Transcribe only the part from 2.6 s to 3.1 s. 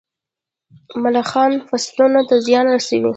رسوي.